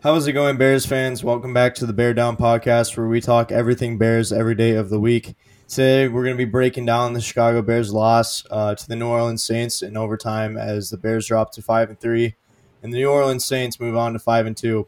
[0.00, 1.24] How's it going, Bears fans?
[1.24, 4.90] Welcome back to the Bear Down podcast, where we talk everything Bears every day of
[4.90, 5.34] the week.
[5.66, 9.08] Today, we're going to be breaking down the Chicago Bears loss uh, to the New
[9.08, 12.36] Orleans Saints in overtime as the Bears drop to five and three,
[12.80, 14.86] and the New Orleans Saints move on to five and two.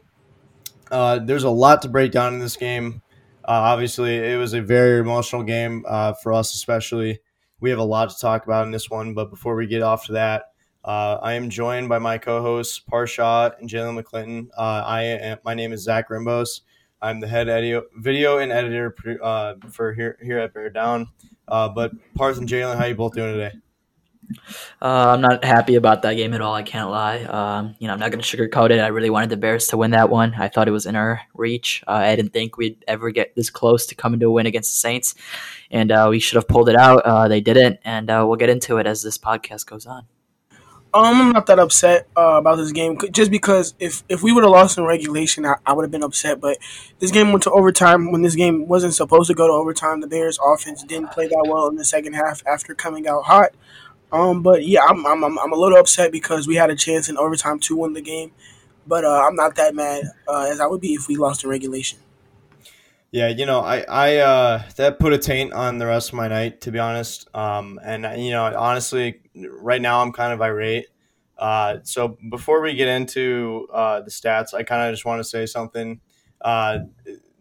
[0.89, 3.01] Uh, there's a lot to break down in this game.
[3.43, 7.19] Uh, obviously, it was a very emotional game uh, for us, especially.
[7.59, 10.05] We have a lot to talk about in this one, but before we get off
[10.05, 10.50] to that,
[10.83, 14.47] uh, I am joined by my co-hosts Parshaw and Jalen McClinton.
[14.57, 16.61] Uh, I am, my name is Zach Rimbos.
[17.03, 21.07] I'm the head edio, video and editor uh, for here here at Bear Down.
[21.47, 23.57] Uh, but Parth and Jalen, how you both doing today?
[24.81, 26.53] Uh, I'm not happy about that game at all.
[26.53, 27.23] I can't lie.
[27.23, 28.79] Um, you know, I'm not going to sugarcoat it.
[28.79, 30.33] I really wanted the Bears to win that one.
[30.35, 31.83] I thought it was in our reach.
[31.87, 34.71] Uh, I didn't think we'd ever get this close to coming to a win against
[34.71, 35.15] the Saints,
[35.69, 37.29] and we should have pulled it out.
[37.29, 40.07] they didn't, and we'll get into it as this podcast goes on.
[40.93, 44.43] Um, I'm not that upset uh, about this game, just because if if we would
[44.43, 46.41] have lost in regulation, I, I would have been upset.
[46.41, 46.57] But
[46.99, 50.01] this game went to overtime when this game wasn't supposed to go to overtime.
[50.01, 53.51] The Bears' offense didn't play that well in the second half after coming out hot.
[54.11, 57.17] Um, but yeah, I'm I'm I'm a little upset because we had a chance in
[57.17, 58.31] overtime to win the game,
[58.85, 61.49] but uh, I'm not that mad uh, as I would be if we lost in
[61.49, 61.99] regulation.
[63.11, 66.29] Yeah, you know, I, I, uh, that put a taint on the rest of my
[66.29, 67.27] night, to be honest.
[67.35, 70.85] Um, and you know, honestly, right now I'm kind of irate.
[71.37, 75.25] Uh, so before we get into uh, the stats, I kind of just want to
[75.25, 75.99] say something.
[76.39, 76.79] Uh,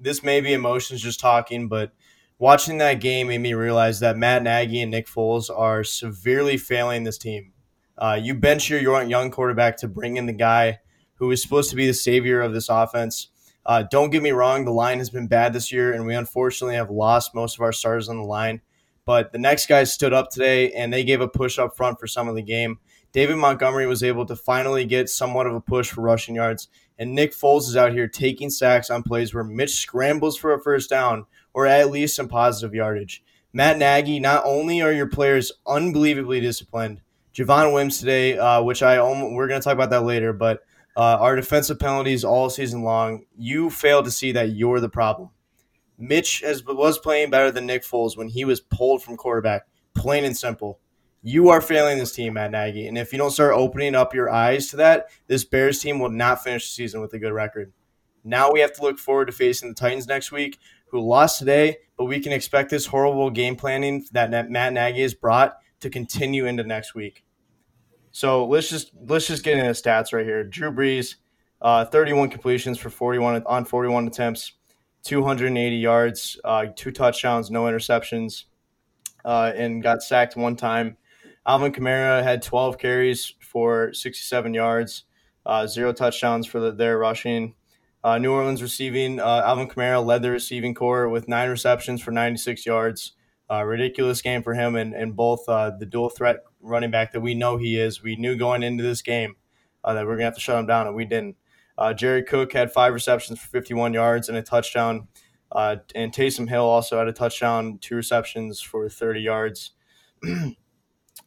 [0.01, 1.93] this may be emotions just talking, but
[2.41, 7.05] watching that game made me realize that Matt Nagy and Nick Foles are severely failing
[7.05, 7.53] this team.
[7.97, 10.81] Uh, you bench your young quarterback to bring in the guy
[11.17, 13.29] who is supposed to be the savior of this offense
[13.71, 16.75] uh, don't get me wrong, the line has been bad this year, and we unfortunately
[16.75, 18.61] have lost most of our starters on the line.
[19.05, 22.09] But the next guys stood up today, and they gave a push up front for
[22.09, 22.81] some of the game.
[23.13, 26.67] David Montgomery was able to finally get somewhat of a push for rushing yards,
[26.99, 30.61] and Nick Foles is out here taking sacks on plays where Mitch scrambles for a
[30.61, 33.23] first down or at least some positive yardage.
[33.53, 39.01] Matt Nagy, not only are your players unbelievably disciplined, Javon Wims today, uh, which I
[39.01, 40.65] we're going to talk about that later, but
[40.97, 43.25] uh, our defensive penalties all season long.
[43.37, 45.31] You fail to see that you're the problem.
[45.99, 49.63] Mitch has, was playing better than Nick Foles when he was pulled from quarterback.
[49.95, 50.81] Plain and simple.
[51.23, 52.87] You are failing this team, Matt Nagy.
[52.87, 56.11] And if you don't start opening up your eyes to that, this Bears team will
[56.11, 57.73] not finish the season with a good record.
[58.25, 60.59] Now we have to look forward to facing the Titans next week,
[60.89, 65.15] who lost today, but we can expect this horrible game planning that Matt Nagy has
[65.15, 67.25] brought to continue into next week.
[68.13, 70.45] So let's just let's just get into stats right here.
[70.45, 71.17] Drew Brees,
[71.63, 74.53] uh, 31 completions for 41 on 41 attempts,
[75.05, 78.45] 280 yards, uh, two touchdowns, no interceptions,
[79.25, 80.97] uh, and got sacked one time.
[81.47, 85.05] Alvin Kamara had 12 carries for 67 yards,
[85.47, 87.55] uh, zero touchdowns for the, their rushing.
[88.03, 92.11] Uh, New Orleans receiving, uh, Alvin Kamara led the receiving corps with nine receptions for
[92.11, 93.13] 96 yards.
[93.51, 97.21] Uh, ridiculous game for him and, and both uh, the dual threat running back that
[97.21, 98.01] we know he is.
[98.01, 99.35] We knew going into this game
[99.83, 101.37] uh, that we're going to have to shut him down, and we didn't.
[101.77, 105.09] Uh, Jared Cook had five receptions for 51 yards and a touchdown.
[105.51, 109.73] Uh, and Taysom Hill also had a touchdown, two receptions for 30 yards.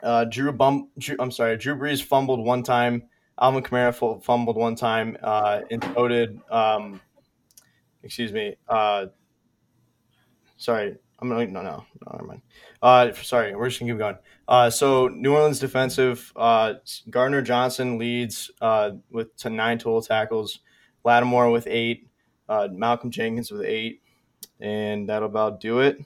[0.01, 3.03] Uh, Drew bump, Drew, I'm sorry, Drew Brees fumbled one time.
[3.39, 6.99] Alvin Kamara fumbled one time and toted, um,
[8.01, 8.55] excuse me,
[10.57, 12.41] sorry, I'm no no no never mind.
[12.81, 14.17] Uh, sorry, we're just gonna keep going.
[14.45, 16.73] Uh, so New Orleans defensive, uh,
[17.09, 20.59] Gardner Johnson leads uh, with to nine total tackles,
[21.05, 22.09] Lattimore with eight,
[22.49, 24.01] uh, Malcolm Jenkins with eight,
[24.59, 25.97] and that'll about do it.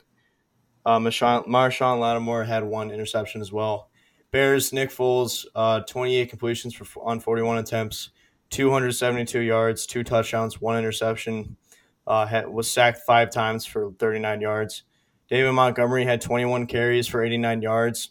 [0.86, 3.90] Uh, Marshon, Marshon Lattimore had one interception as well.
[4.30, 8.12] Bears Nick Foles, uh, 28 completions for on 41 attempts,
[8.52, 11.58] 272 yards, two touchdowns, one interception.
[12.06, 14.84] Uh, had, was sacked five times for 39 yards.
[15.30, 18.10] David Montgomery had 21 carries for 89 yards.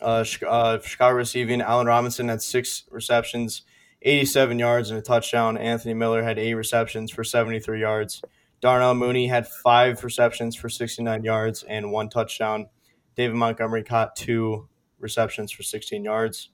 [0.00, 3.62] Uh, uh, Chicago receiving Allen Robinson had six receptions,
[4.02, 5.56] 87 yards, and a touchdown.
[5.56, 8.22] Anthony Miller had eight receptions for 73 yards.
[8.60, 12.66] Darnell Mooney had five receptions for 69 yards and one touchdown.
[13.14, 16.50] David Montgomery caught two receptions for 16 yards.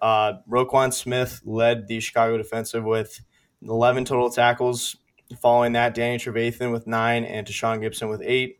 [0.00, 3.20] Uh, Roquan Smith led the Chicago defensive with
[3.62, 4.96] 11 total tackles.
[5.42, 8.59] Following that, Danny Trevathan with nine and Tashaun Gipson with eight.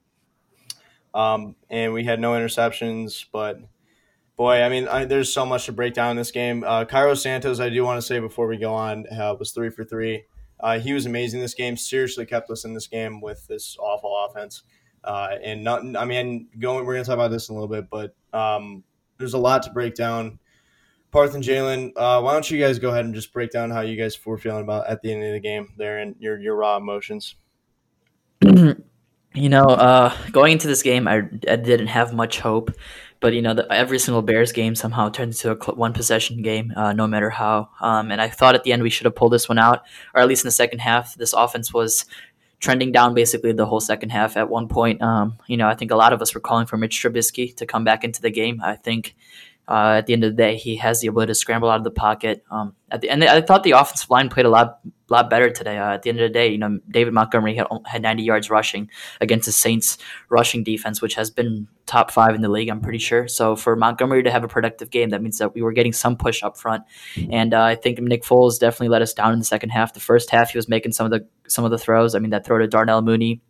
[1.13, 3.61] Um, and we had no interceptions, but
[4.37, 6.65] boy, I mean, I, there's so much to break down in this game.
[6.65, 9.71] Uh, Cairo Santos, I do want to say before we go on, uh, was three
[9.71, 10.25] for three.
[10.61, 11.77] Uh, he was amazing this game.
[11.77, 14.63] Seriously, kept us in this game with this awful offense.
[15.03, 17.75] Uh, and not, I mean, going, we're going to talk about this in a little
[17.75, 18.85] bit, but um,
[19.19, 20.39] there's a lot to break down.
[21.11, 23.81] Parth and Jalen, uh, why don't you guys go ahead and just break down how
[23.81, 26.55] you guys were feeling about at the end of the game there and your your
[26.55, 27.35] raw emotions.
[29.33, 31.19] You know, uh, going into this game, I,
[31.49, 32.73] I didn't have much hope,
[33.21, 36.43] but you know, the, every single Bears game somehow turned into a cl- one possession
[36.43, 37.69] game, uh, no matter how.
[37.81, 39.85] Um, and I thought at the end we should have pulled this one out,
[40.15, 41.15] or at least in the second half.
[41.15, 42.07] This offense was
[42.59, 44.37] trending down basically the whole second half.
[44.37, 46.77] At one point, um, you know, I think a lot of us were calling for
[46.77, 48.61] Mitch Trubisky to come back into the game.
[48.65, 49.15] I think
[49.71, 51.85] uh, at the end of the day, he has the ability to scramble out of
[51.85, 52.43] the pocket.
[52.51, 55.79] Um, at the end, I thought the offensive line played a lot, lot better today.
[55.79, 58.51] Uh, at the end of the day, you know, David Montgomery had, had 90 yards
[58.51, 58.91] rushing
[59.21, 59.97] against the Saints
[60.29, 63.29] rushing defense, which has been top five in the league, I'm pretty sure.
[63.29, 66.17] So for Montgomery to have a productive game, that means that we were getting some
[66.17, 66.83] push up front.
[67.31, 69.93] And uh, I think Nick Foles definitely let us down in the second half.
[69.95, 72.17] The first half, he was making some of the some of the throws.
[72.17, 73.41] I mean, that throw to Darnell Mooney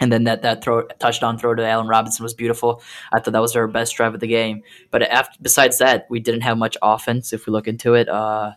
[0.00, 2.82] and then that that throw touchdown throw to Allen Robinson was beautiful.
[3.12, 4.62] I thought that was our best drive of the game.
[4.90, 7.32] But after besides that, we didn't have much offense.
[7.32, 8.52] If we look into it, uh,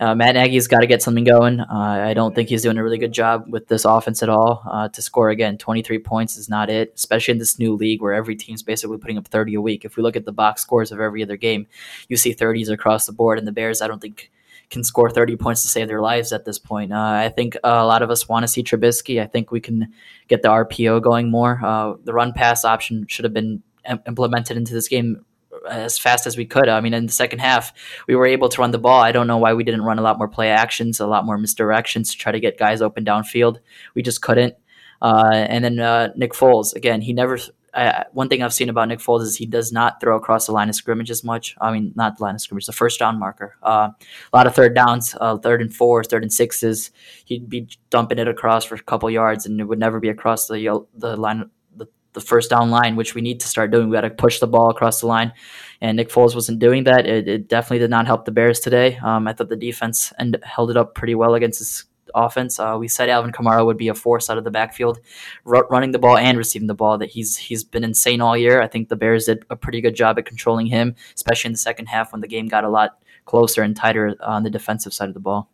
[0.00, 1.60] uh, Matt Nagy's got to get something going.
[1.60, 4.62] Uh, I don't think he's doing a really good job with this offense at all.
[4.68, 8.12] Uh, to score again, 23 points is not it, especially in this new league where
[8.12, 9.84] every team's basically putting up 30 a week.
[9.84, 11.68] If we look at the box scores of every other game,
[12.08, 14.32] you see 30s across the board, and the Bears, I don't think
[14.72, 16.92] can score 30 points to save their lives at this point.
[16.92, 19.22] Uh, I think uh, a lot of us want to see Trubisky.
[19.22, 19.92] I think we can
[20.28, 21.60] get the RPO going more.
[21.62, 23.62] Uh, the run pass option should have been
[24.06, 25.24] implemented into this game
[25.68, 26.68] as fast as we could.
[26.68, 27.72] I mean, in the second half,
[28.08, 29.00] we were able to run the ball.
[29.00, 31.38] I don't know why we didn't run a lot more play actions, a lot more
[31.38, 33.58] misdirections to try to get guys open downfield.
[33.94, 34.54] We just couldn't.
[35.00, 37.38] Uh, and then uh, Nick Foles, again, he never
[37.74, 40.52] I, one thing I've seen about Nick Foles is he does not throw across the
[40.52, 41.56] line of scrimmage as much.
[41.60, 43.56] I mean, not the line of scrimmage, the first down marker.
[43.62, 43.90] Uh,
[44.32, 46.90] a lot of third downs, uh, third and fours, third and sixes.
[47.24, 50.46] He'd be dumping it across for a couple yards, and it would never be across
[50.46, 53.88] the the line, the, the first down line, which we need to start doing.
[53.88, 55.32] We got to push the ball across the line,
[55.80, 57.06] and Nick Foles wasn't doing that.
[57.06, 58.98] It, it definitely did not help the Bears today.
[58.98, 61.84] Um, I thought the defense and held it up pretty well against this
[62.14, 62.58] offense.
[62.58, 65.00] Uh, we said Alvin Kamara would be a force out of the backfield,
[65.46, 66.98] r- running the ball and receiving the ball.
[66.98, 68.60] That he's he's been insane all year.
[68.60, 71.58] I think the Bears did a pretty good job at controlling him, especially in the
[71.58, 75.08] second half when the game got a lot closer and tighter on the defensive side
[75.08, 75.48] of the ball.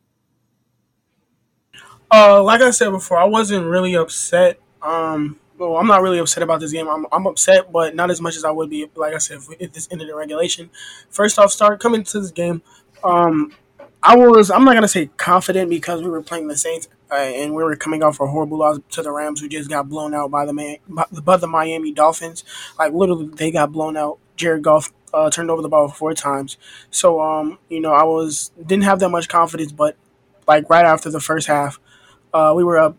[2.11, 4.59] Uh, like I said before, I wasn't really upset.
[4.81, 6.89] Um, well, I'm not really upset about this game.
[6.89, 8.89] I'm, I'm upset, but not as much as I would be.
[8.95, 10.71] Like I said, if, if this ended in regulation.
[11.11, 12.63] First off, start coming to this game.
[13.05, 13.53] Um,
[14.03, 17.55] I was I'm not gonna say confident because we were playing the Saints uh, and
[17.55, 20.31] we were coming off a horrible loss to the Rams who just got blown out
[20.31, 22.45] by the man by, the Miami Dolphins.
[22.79, 24.19] Like literally, they got blown out.
[24.37, 26.57] Jared Goff uh, turned over the ball four times.
[26.91, 29.97] So um, you know, I was didn't have that much confidence, but
[30.47, 31.81] like right after the first half,
[32.33, 32.97] uh, we were up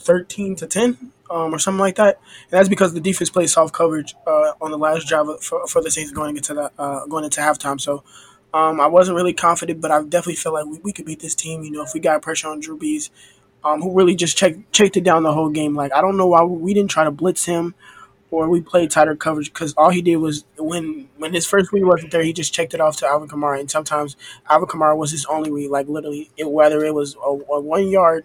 [0.00, 1.12] thirteen to ten.
[1.28, 4.70] Um, or something like that, and that's because the defense played soft coverage uh, on
[4.70, 7.80] the last drive for, for the Saints going into the uh, going into halftime.
[7.80, 8.04] So
[8.56, 11.34] um, I wasn't really confident, but I definitely feel like we, we could beat this
[11.34, 11.62] team.
[11.62, 13.10] You know, if we got pressure on Drew Brees,
[13.62, 15.74] um, who really just checked checked it down the whole game.
[15.74, 17.74] Like I don't know why we didn't try to blitz him,
[18.30, 21.84] or we played tighter coverage because all he did was when when his first read
[21.84, 24.16] wasn't there, he just checked it off to Alvin Kamara, and sometimes
[24.48, 25.70] Alvin Kamara was his only read.
[25.70, 28.24] Like literally, it, whether it was a, a one yard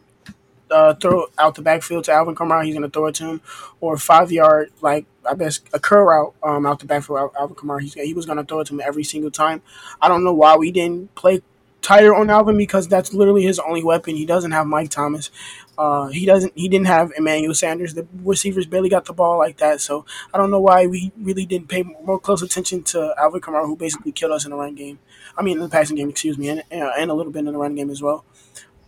[0.70, 3.42] uh, throw out the backfield to Alvin Kamara, he's going to throw it to him,
[3.82, 7.82] or five yard like I guess a route um, out the backfield Alvin Kamara.
[7.82, 9.62] He's, he was going to throw it to him every single time.
[10.02, 11.42] I don't know why we didn't play
[11.82, 14.16] tighter on Alvin because that's literally his only weapon.
[14.16, 15.30] He doesn't have Mike Thomas.
[15.78, 16.54] Uh, he doesn't.
[16.56, 17.94] He didn't have Emmanuel Sanders.
[17.94, 19.82] The receivers barely got the ball like that.
[19.82, 23.66] So I don't know why we really didn't pay more close attention to Alvin Kamara,
[23.66, 25.00] who basically killed us in the run game.
[25.38, 27.58] I mean, in the passing game, excuse me, and, and a little bit in the
[27.58, 28.26] run game as well.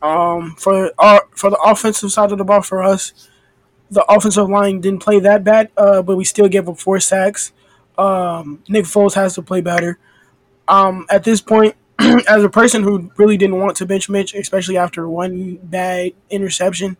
[0.02, 3.30] Um, for our for the offensive side of the ball for us,
[3.94, 7.52] the offensive line didn't play that bad, uh, but we still gave up four sacks.
[7.98, 10.00] Um, Nick Foles has to play better.
[10.68, 14.78] Um, at this point, as a person who really didn't want to bench Mitch, especially
[14.78, 16.98] after one bad interception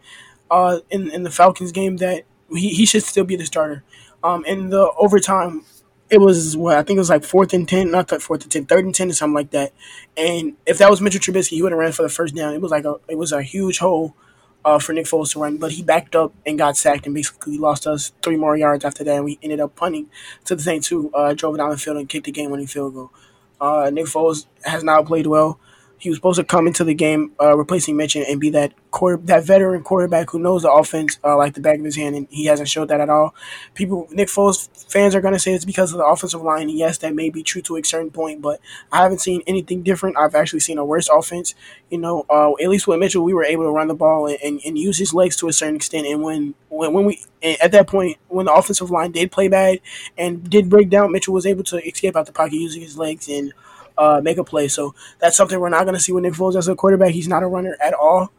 [0.52, 3.84] uh, in in the Falcons game, that he, he should still be the starter.
[4.24, 5.66] Um, in the overtime,
[6.10, 8.66] it was what I think it was like fourth and ten, not fourth and ten,
[8.66, 9.74] third and ten or something like that.
[10.16, 12.54] And if that was Mitchell Trubisky, he would have ran for the first down.
[12.54, 14.16] It was like a it was a huge hole
[14.66, 17.58] uh, for Nick Foles to run, but he backed up and got sacked and basically
[17.58, 19.16] lost us three more yards after that.
[19.16, 20.10] And we ended up punting
[20.46, 22.94] to the Saints who uh, drove down the field and kicked the game winning field
[22.94, 23.12] goal.
[23.60, 25.60] Uh, Nick Foles has not played well.
[26.04, 29.16] He was supposed to come into the game uh, replacing Mitch and be that quarter,
[29.24, 32.28] that veteran quarterback who knows the offense uh, like the back of his hand, and
[32.30, 33.34] he hasn't showed that at all.
[33.74, 36.64] People, Nick Foles fans are going to say it's because of the offensive line.
[36.64, 38.60] and Yes, that may be true to a certain point, but
[38.92, 40.18] I haven't seen anything different.
[40.18, 41.56] I've actually seen a worse offense.
[41.90, 44.38] You know, uh, at least with Mitchell, we were able to run the ball and,
[44.44, 46.06] and, and use his legs to a certain extent.
[46.06, 47.22] And when when, when we
[47.62, 49.80] at that point when the offensive line did play bad
[50.18, 53.30] and did break down, Mitchell was able to escape out the pocket using his legs
[53.30, 53.54] and
[53.98, 54.68] uh, make a play.
[54.68, 57.12] So that's something we're not going to see with Nick Foles as a quarterback.
[57.12, 58.32] He's not a runner at all.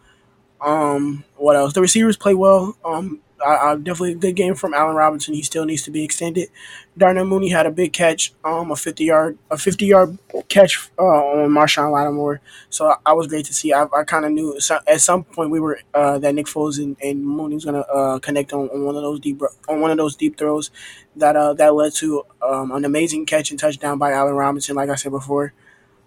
[0.61, 1.73] Um, what else?
[1.73, 2.77] The receivers play well.
[2.85, 5.35] Um, I, definitely a good game from Allen Robinson.
[5.35, 6.49] He still needs to be extended.
[6.97, 11.03] Darnell Mooney had a big catch, um, a fifty yard, a fifty yard catch uh,
[11.03, 12.41] on Marshon Lattimore.
[12.71, 13.73] So I, was great to see.
[13.73, 16.97] I, I kind of knew at some point we were uh, that Nick Foles and,
[17.03, 19.97] and Mooney was gonna uh, connect on, on, one of those deep on one of
[19.97, 20.71] those deep throws
[21.17, 24.77] that uh, that led to um, an amazing catch and touchdown by Allen Robinson.
[24.77, 25.53] Like I said before,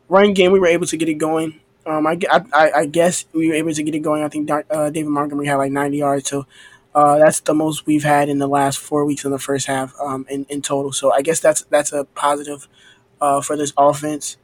[0.07, 1.59] running game we were able to get it going.
[1.85, 4.21] Um, I, I, I guess we were able to get it going.
[4.21, 6.45] I think uh, David Montgomery had like 90 yards, so
[6.95, 9.93] uh, that's the most we've had in the last four weeks in the first half
[10.01, 10.91] um, in, in total.
[10.91, 12.67] So I guess that's that's a positive
[13.21, 14.37] uh, for this offense.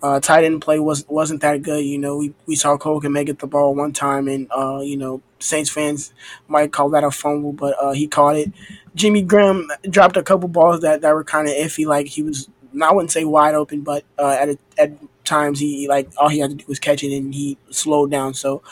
[0.00, 1.84] Uh, tight end play was wasn't that good.
[1.84, 4.80] You know, we, we saw Cole can make it the ball one time, and uh,
[4.80, 6.12] you know Saints fans
[6.46, 8.52] might call that a fumble, but uh, he caught it.
[8.94, 11.84] Jimmy Graham dropped a couple balls that, that were kind of iffy.
[11.84, 12.48] Like he was,
[12.80, 14.92] I wouldn't say wide open, but uh, at a, at
[15.24, 18.34] times he like all he had to do was catch it, and he slowed down.
[18.34, 18.62] So.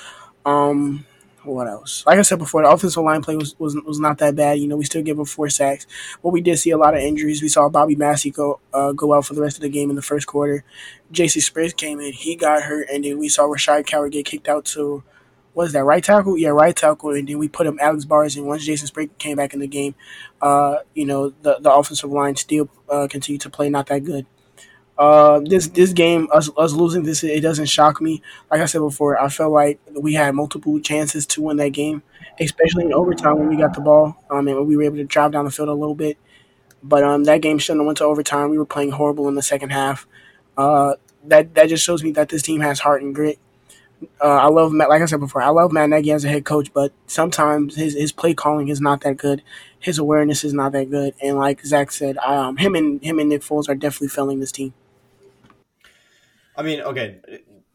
[0.45, 1.05] Um,
[1.55, 2.05] what else?
[2.07, 4.59] Like I said before, the offensive line play was, was was not that bad.
[4.59, 5.87] You know, we still gave up four sacks,
[6.23, 7.43] but we did see a lot of injuries.
[7.43, 9.97] We saw Bobby Massey go uh, go out for the rest of the game in
[9.97, 10.65] the first quarter.
[11.11, 14.49] Jason Spriggs came in, he got hurt, and then we saw Rashaad Coward get kicked
[14.49, 15.03] out to
[15.57, 16.37] what is that right tackle?
[16.37, 19.37] Yeah, right tackle, and then we put him Alex Bars And Once Jason Spriggs came
[19.37, 19.95] back in the game,
[20.43, 24.27] uh, you know, the the offensive line still uh, continued to play not that good.
[24.99, 28.23] Uh, this this game, us us losing this, it doesn't shock me.
[28.51, 32.03] Like I said before, I felt like we had multiple chances to win that game,
[32.41, 34.17] especially in overtime when we got the ball.
[34.31, 36.17] Um, and we were able to drive down the field a little bit.
[36.83, 38.51] But um, that game shouldn't have went to overtime.
[38.51, 40.07] We were playing horrible in the second half.
[40.57, 43.39] Uh, that that just shows me that this team has heart and grit.
[44.21, 44.91] Uh, I love Matt.
[44.91, 47.95] Like I said before, I love Matt Nagy as a head coach, but sometimes his
[47.95, 49.43] his play calling is not that good.
[49.79, 53.31] His awareness is not that good, and like Zach said, um, him and him and
[53.31, 54.75] Nick Foles are definitely failing this team.
[56.57, 57.21] I mean, okay,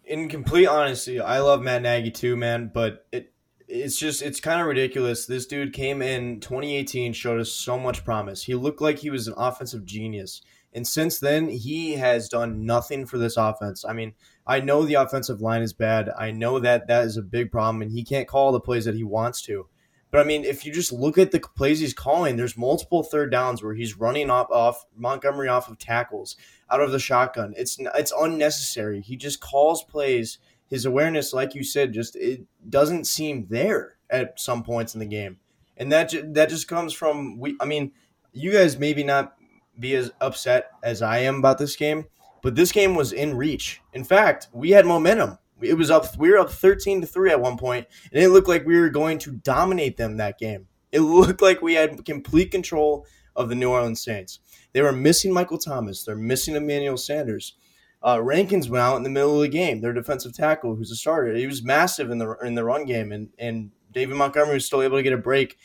[0.05, 3.33] in complete honesty, I love Matt Nagy too, man, but it
[3.67, 5.25] it's just it's kind of ridiculous.
[5.25, 8.43] This dude came in 2018, showed us so much promise.
[8.43, 10.41] He looked like he was an offensive genius.
[10.73, 13.83] And since then, he has done nothing for this offense.
[13.85, 14.13] I mean,
[14.47, 16.09] I know the offensive line is bad.
[16.17, 18.95] I know that that is a big problem, and he can't call the plays that
[18.95, 19.67] he wants to.
[20.11, 23.31] But I mean, if you just look at the plays he's calling, there's multiple third
[23.31, 26.35] downs where he's running off, off Montgomery off of tackles
[26.71, 27.53] out of the shotgun.
[27.57, 29.01] It's it's unnecessary.
[29.01, 30.37] He just calls plays.
[30.67, 35.05] His awareness, like you said, just it doesn't seem there at some points in the
[35.05, 35.37] game,
[35.75, 37.57] and that that just comes from we.
[37.59, 37.91] I mean,
[38.31, 39.35] you guys maybe not
[39.77, 42.05] be as upset as I am about this game,
[42.41, 43.81] but this game was in reach.
[43.91, 46.17] In fact, we had momentum it was up.
[46.17, 48.89] We were up thirteen to three at one point, and it looked like we were
[48.89, 50.67] going to dominate them that game.
[50.91, 54.39] It looked like we had complete control of the New Orleans Saints.
[54.73, 56.03] They were missing Michael Thomas.
[56.03, 57.55] They're missing Emmanuel Sanders.
[58.03, 59.81] Uh, Rankins went out in the middle of the game.
[59.81, 63.11] Their defensive tackle, who's a starter, he was massive in the in the run game,
[63.11, 65.57] and and David Montgomery was still able to get a break.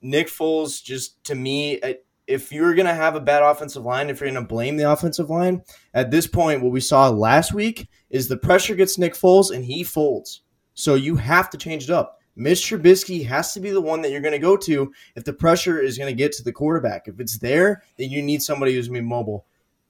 [0.00, 1.80] Nick Foles, just to me,
[2.26, 4.90] if you're going to have a bad offensive line, if you're going to blame the
[4.90, 9.14] offensive line, at this point, what we saw last week is the pressure gets Nick
[9.14, 10.42] Foles and he folds.
[10.74, 12.20] So you have to change it up.
[12.36, 15.32] Mitch Trubisky has to be the one that you're going to go to if the
[15.32, 17.06] pressure is going to get to the quarterback.
[17.06, 19.46] If it's there, then you need somebody who's going to be mobile.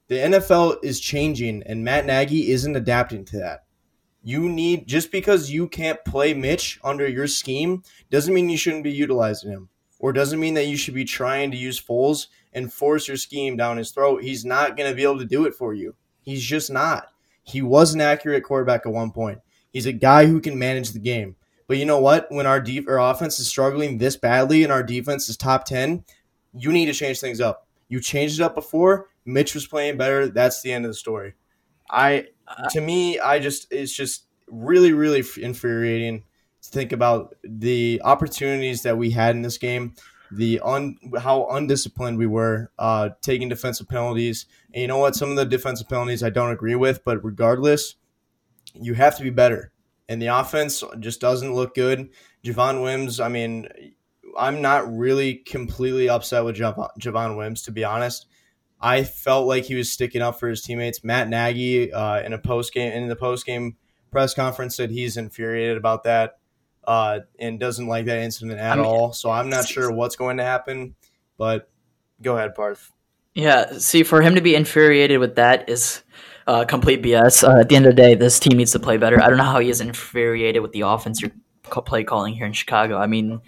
[0.07, 3.63] The NFL is changing, and Matt Nagy isn't adapting to that.
[4.23, 8.83] You need just because you can't play Mitch under your scheme doesn't mean you shouldn't
[8.83, 12.71] be utilizing him or doesn't mean that you should be trying to use Foles and
[12.71, 14.23] force your scheme down his throat.
[14.23, 15.95] He's not going to be able to do it for you.
[16.21, 17.07] He's just not.
[17.43, 19.39] He was an accurate quarterback at one point.
[19.71, 21.35] He's a guy who can manage the game.
[21.67, 22.27] But you know what?
[22.29, 26.03] When our deep our offense is struggling this badly and our defense is top 10,
[26.53, 27.67] you need to change things up.
[27.89, 29.07] You changed it up before.
[29.25, 30.27] Mitch was playing better.
[30.27, 31.33] That's the end of the story.
[31.89, 32.27] I
[32.71, 36.23] to me, I just it's just really really infuriating
[36.61, 39.95] to think about the opportunities that we had in this game,
[40.31, 44.45] the un how undisciplined we were, uh, taking defensive penalties.
[44.73, 45.15] And you know what?
[45.15, 47.95] Some of the defensive penalties I don't agree with, but regardless,
[48.73, 49.71] you have to be better.
[50.07, 52.09] And the offense just doesn't look good.
[52.43, 53.67] Javon Wims, I mean,
[54.37, 58.27] I'm not really completely upset with Javon, Javon Wims, to be honest.
[58.79, 61.03] I felt like he was sticking up for his teammates.
[61.03, 63.77] Matt Nagy, uh, in a post game in the post game
[64.11, 66.37] press conference, said he's infuriated about that
[66.87, 69.13] uh, and doesn't like that incident at I mean, all.
[69.13, 70.95] So I'm not sure what's going to happen,
[71.37, 71.69] but
[72.21, 72.91] go ahead, Parth.
[73.33, 76.03] Yeah, see, for him to be infuriated with that is
[76.47, 77.47] uh, complete BS.
[77.47, 79.21] Uh, at the end of the day, this team needs to play better.
[79.21, 81.31] I don't know how he is infuriated with the offense you're
[81.69, 82.97] play calling here in Chicago.
[82.97, 83.41] I mean,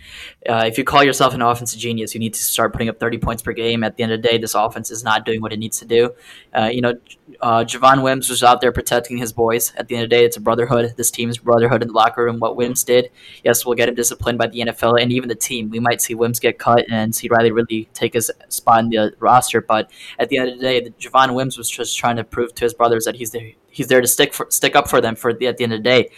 [0.48, 3.18] uh, if you call yourself an offensive genius, you need to start putting up 30
[3.18, 3.84] points per game.
[3.84, 5.86] At the end of the day, this offense is not doing what it needs to
[5.86, 6.14] do.
[6.54, 6.96] Uh, you know,
[7.42, 9.74] uh, Javon Wims was out there protecting his boys.
[9.76, 10.94] At the end of the day, it's a brotherhood.
[10.98, 12.40] This team's brotherhood in the locker room.
[12.40, 13.12] What Wims did,
[13.44, 15.70] yes, we'll get him disciplined by the NFL and even the team.
[15.70, 19.14] We might see Wims get cut and see Riley Ridley take his spot in the
[19.20, 19.62] roster.
[19.62, 22.66] But at the end of the day, Javon Wims was just trying to prove to
[22.66, 23.52] his brothers that he's there.
[23.70, 25.80] He's there to stick for, stick up for them for the, at the end of
[25.80, 26.10] the day.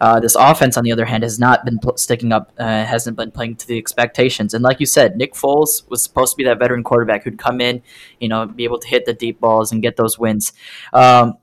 [0.00, 3.16] Uh, this offense, on the other hand, has not been pl- sticking up, uh, hasn't
[3.16, 4.54] been playing to the expectations.
[4.54, 7.60] And like you said, Nick Foles was supposed to be that veteran quarterback who'd come
[7.60, 7.82] in,
[8.18, 10.52] you know, be able to hit the deep balls and get those wins.
[10.92, 11.34] Um,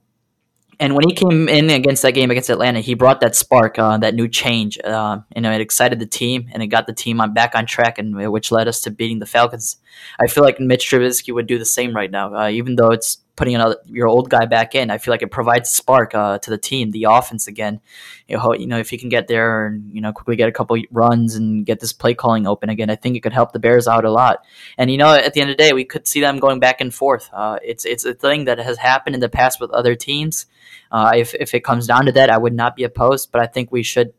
[0.80, 3.98] and when he came in against that game against Atlanta, he brought that spark, uh,
[3.98, 4.78] that new change.
[4.84, 7.66] Uh, you know, it excited the team and it got the team on back on
[7.66, 9.78] track, and which led us to beating the Falcons.
[10.20, 13.18] I feel like Mitch Trubisky would do the same right now, uh, even though it's
[13.38, 14.92] putting another your old guy back in.
[14.92, 17.80] I feel like it provides spark uh, to the team, the offense again.
[18.28, 20.52] You know, you know, if he can get there and you know quickly get a
[20.52, 23.60] couple runs and get this play calling open again, I think it could help the
[23.60, 24.44] Bears out a lot.
[24.78, 26.82] And you know, at the end of the day, we could see them going back
[26.82, 27.30] and forth.
[27.32, 30.48] Uh, it's it's a thing that has happened in the past with other teams.
[30.92, 33.46] Uh, if if it comes down to that, I would not be opposed, but I
[33.46, 34.14] think we should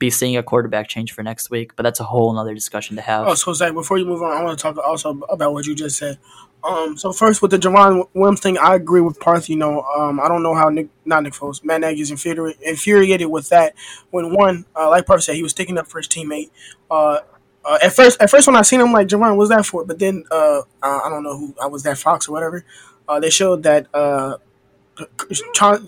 [0.00, 1.76] be seeing a quarterback change for next week.
[1.76, 3.28] But that's a whole other discussion to have.
[3.28, 5.76] Oh, so Zach, before you move on, I want to talk also about what you
[5.76, 6.18] just said.
[6.64, 9.48] Um, so first with the Javon Williams thing, I agree with Parth.
[9.48, 12.60] You know, um, I don't know how Nick, not Nick Foles, Matt Nagy is infuriated,
[12.62, 13.74] infuriated with that.
[14.10, 16.50] When one, uh, like Parth said, he was sticking up for his teammate.
[16.90, 17.20] Uh,
[17.64, 19.84] uh, at first, at first when I seen him, like Javon, was that for?
[19.84, 22.64] But then uh, I don't know who I was that Fox or whatever.
[23.08, 24.36] Uh, they showed that uh,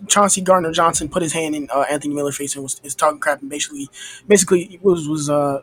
[0.09, 3.41] Chauncey Gardner Johnson put his hand in uh, Anthony Miller's face and was, talking crap
[3.41, 3.89] and basically,
[4.27, 5.63] basically was was uh,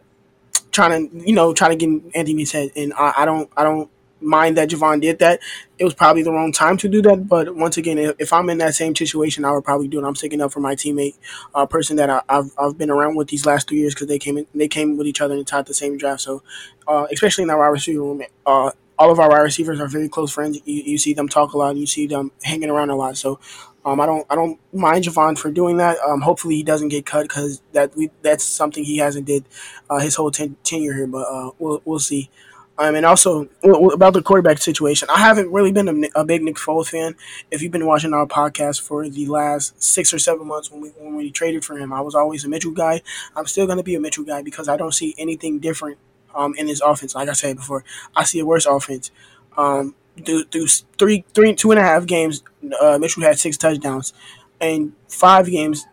[0.72, 2.72] trying to you know trying to get in Anthony's head.
[2.76, 3.90] And I, I don't I don't
[4.22, 5.40] mind that Javon did that.
[5.78, 7.28] It was probably the wrong time to do that.
[7.28, 10.08] But once again, if I'm in that same situation, I would probably do it.
[10.08, 11.16] I'm sticking up for my teammate,
[11.56, 14.08] a uh, person that I, have I've been around with these last three years because
[14.08, 16.22] they came in, they came with each other and tied the same draft.
[16.22, 16.44] So,
[16.88, 20.10] uh, especially in our wide receiver room, uh, all of our wide receivers are very
[20.10, 20.60] close friends.
[20.66, 21.78] You, you see them talk a lot.
[21.78, 23.18] You see them hanging around a lot.
[23.18, 23.40] So
[23.86, 25.98] um, I don't I don't mind Javon for doing that.
[26.06, 29.46] Um, hopefully he doesn't get cut because that we that's something he hasn't did
[29.90, 31.08] uh, his whole ten, tenure here.
[31.08, 32.30] But uh, we'll we'll see.
[32.78, 36.56] Um, and also about the quarterback situation, I haven't really been a, a, big Nick
[36.56, 37.14] Foles fan.
[37.52, 40.90] If you've been watching our podcast for the last six or seven months when we
[40.92, 43.02] when we traded for him, I was always a Mitchell guy.
[43.36, 45.98] I'm still going to be a Mitchell guy because I don't see anything different
[46.36, 47.16] um, in this offense.
[47.16, 47.84] Like I said before,
[48.16, 49.12] I see a worse offense.
[49.58, 52.44] Um, through, through three, three, two and a half games,
[52.80, 54.14] uh, Mitchell had six touchdowns.
[54.62, 55.86] And five games,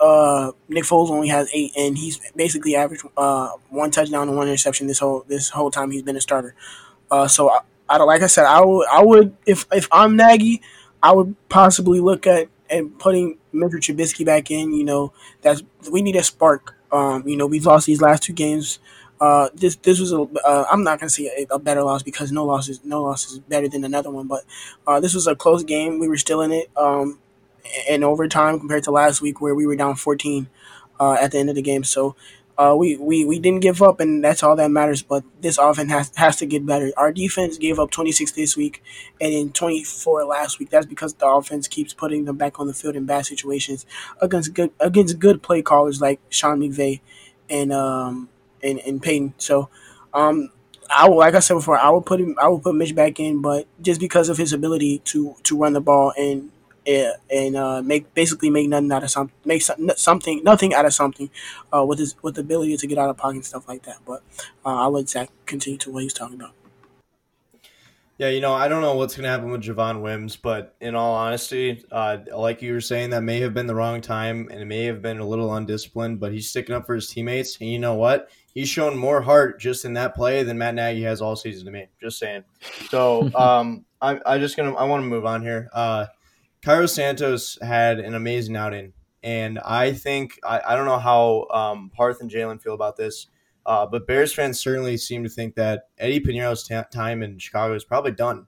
[0.00, 4.48] uh, Nick Foles only has eight, and he's basically averaged uh, one touchdown and one
[4.48, 6.54] interception this whole this whole time he's been a starter.
[7.10, 10.62] Uh, so I, I like I said, I would I would if if I'm Nagy,
[11.02, 14.72] I would possibly look at and putting Mitchell Trubisky back in.
[14.72, 16.74] You know, that's we need a spark.
[16.90, 18.78] Um, you know, we've lost these last two games
[19.20, 22.32] uh, this this was a uh, I'm not gonna say a, a, better loss because
[22.32, 24.44] no loss is no loss is better than another one, but
[24.86, 25.98] uh, this was a close game.
[25.98, 27.18] We were still in it um,
[27.88, 30.48] in overtime compared to last week where we were down 14
[30.98, 31.84] uh, at the end of the game.
[31.84, 32.16] So
[32.58, 35.02] uh, we, we we didn't give up, and that's all that matters.
[35.02, 36.92] But this offense has has to get better.
[36.96, 38.82] Our defense gave up 26 this week,
[39.20, 40.70] and in 24 last week.
[40.70, 43.86] That's because the offense keeps putting them back on the field in bad situations
[44.20, 47.00] against good against good play callers like Sean McVay
[47.50, 48.28] and um,
[48.64, 49.34] and, and Payton.
[49.38, 49.68] So,
[50.12, 50.50] um,
[50.90, 53.20] I will, like I said before, I will put him, I will put Mitch back
[53.20, 56.50] in, but just because of his ability to to run the ball and
[56.86, 60.92] uh, and uh, make basically make nothing out of something, make something nothing out of
[60.92, 61.30] something,
[61.74, 63.98] uh, with his with the ability to get out of pocket and stuff like that.
[64.06, 64.22] But
[64.64, 66.52] uh, I'll let Zach continue to what he's talking about.
[68.16, 70.94] Yeah, you know, I don't know what's going to happen with Javon Wims, but in
[70.94, 74.60] all honesty, uh, like you were saying, that may have been the wrong time and
[74.60, 77.58] it may have been a little undisciplined, but he's sticking up for his teammates.
[77.60, 78.30] And you know what?
[78.54, 81.72] He's shown more heart just in that play than Matt Nagy has all season to
[81.72, 81.88] me.
[82.00, 82.44] Just saying.
[82.88, 85.68] So um, I, I just gonna I want to move on here.
[85.72, 86.06] Uh,
[86.64, 91.90] Cairo Santos had an amazing outing, and I think I, I don't know how um,
[91.94, 93.26] Parth and Jalen feel about this.
[93.66, 97.74] Uh, but Bears fans certainly seem to think that Eddie Piñeiro's t- time in Chicago
[97.74, 98.46] is probably done.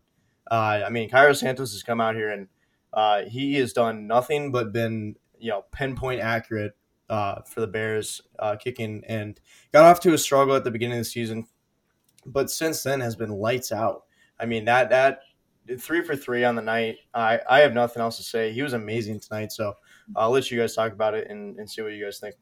[0.51, 2.49] Uh, I mean, Cairo Santos has come out here and
[2.93, 6.75] uh, he has done nothing but been you know pinpoint accurate
[7.09, 9.41] uh, for the Bears uh, kicking and
[9.73, 11.47] got off to a struggle at the beginning of the season,
[12.27, 14.05] but since then has been lights out.
[14.39, 15.21] I mean that that
[15.79, 16.97] three for three on the night.
[17.15, 18.53] I I have nothing else to say.
[18.53, 19.53] He was amazing tonight.
[19.53, 19.75] So
[20.15, 22.35] I'll let you guys talk about it and, and see what you guys think.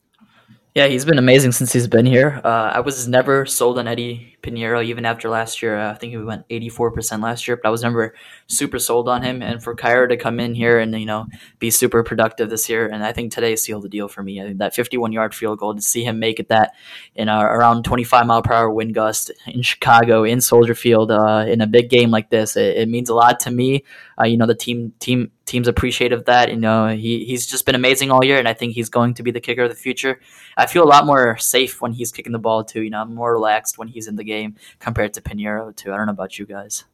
[0.75, 2.41] Yeah, he's been amazing since he's been here.
[2.43, 5.79] Uh, I was never sold on Eddie Piñeiro even after last year.
[5.79, 8.15] Uh, I think he went 84% last year, but I was never
[8.47, 9.43] super sold on him.
[9.43, 11.27] And for Cairo to come in here and, you know,
[11.59, 14.41] be super productive this year, and I think today sealed the deal for me.
[14.41, 16.73] I think that 51 yard field goal, to see him make it that
[17.15, 21.45] in a, around 25 mile per hour wind gust in Chicago, in Soldier Field, uh,
[21.49, 23.85] in a big game like this, it, it means a lot to me.
[24.21, 26.51] Uh, you know, the team team team's appreciative of that.
[26.51, 29.23] You know, he, he's just been amazing all year, and I think he's going to
[29.23, 30.21] be the kicker of the future.
[30.57, 32.83] I feel a lot more safe when he's kicking the ball too.
[32.83, 34.34] You know, I'm more relaxed when he's in the game
[34.79, 35.93] compared to Piñeiro too.
[35.93, 36.85] I don't know about you guys.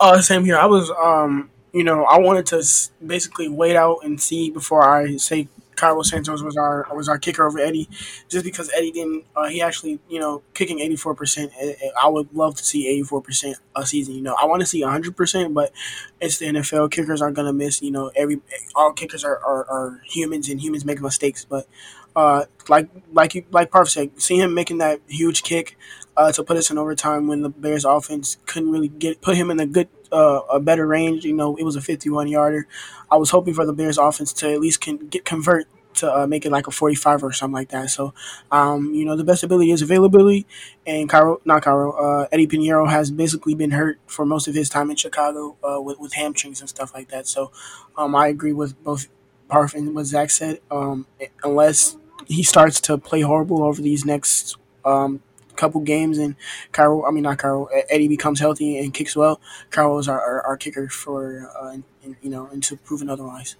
[0.00, 0.56] Uh, same here.
[0.56, 2.64] I was, um, you know, I wanted to
[3.06, 7.46] basically wait out and see before I say Cairo Santos was our was our kicker
[7.46, 7.88] over Eddie,
[8.28, 9.24] just because Eddie didn't.
[9.34, 11.52] Uh, he actually, you know, kicking eighty four percent.
[12.00, 14.14] I would love to see eighty four percent a season.
[14.14, 15.72] You know, I want to see hundred percent, but
[16.20, 16.90] it's the NFL.
[16.90, 17.82] Kickers aren't gonna miss.
[17.82, 18.40] You know, every
[18.74, 21.44] all kickers are, are, are humans, and humans make mistakes.
[21.44, 21.66] But
[22.14, 25.76] uh, like like you, like Parf said, see him making that huge kick
[26.16, 29.50] uh, to put us in overtime when the Bears offense couldn't really get put him
[29.50, 31.24] in a good uh, a better range.
[31.24, 32.66] You know, it was a 51 yarder.
[33.10, 36.26] I was hoping for the Bears offense to at least can get convert to uh,
[36.26, 37.90] make it like a 45 or something like that.
[37.90, 38.14] So,
[38.50, 40.46] um, you know, the best ability is availability.
[40.86, 44.70] And Cairo, not Cairo, uh, Eddie Piñeiro has basically been hurt for most of his
[44.70, 47.26] time in Chicago uh, with, with hamstrings and stuff like that.
[47.26, 47.52] So,
[47.96, 49.08] um, I agree with both
[49.50, 50.60] Parf and what Zach said.
[50.70, 51.06] Um,
[51.44, 51.96] unless
[52.26, 55.20] he starts to play horrible over these next um,
[55.56, 56.36] couple games, and
[56.72, 59.40] Cairo, I mean not Cairo, Eddie becomes healthy and kicks well.
[59.70, 61.76] Cairo is our, our, our kicker for uh,
[62.20, 63.56] you know until proven otherwise.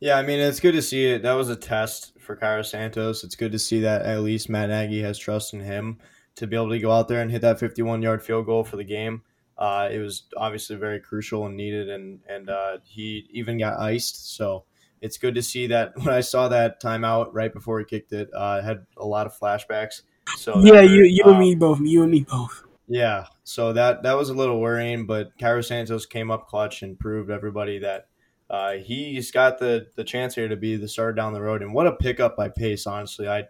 [0.00, 1.22] Yeah, I mean it's good to see it.
[1.22, 3.24] That was a test for Cairo Santos.
[3.24, 5.98] It's good to see that at least Matt Nagy has trust in him
[6.36, 8.76] to be able to go out there and hit that 51 yard field goal for
[8.76, 9.22] the game.
[9.56, 14.36] Uh, it was obviously very crucial and needed, and and uh, he even got iced.
[14.36, 14.64] So
[15.00, 18.30] it's good to see that when I saw that timeout right before he kicked it,
[18.34, 20.02] uh, I had a lot of flashbacks.
[20.36, 21.80] So yeah, you you and me both.
[21.80, 22.64] You and me both.
[22.86, 26.98] Yeah, so that that was a little worrying, but Cairo Santos came up clutch and
[26.98, 28.08] proved everybody that
[28.50, 31.62] uh, he's got the the chance here to be the starter down the road.
[31.62, 32.86] And what a pickup by Pace!
[32.86, 33.44] Honestly, I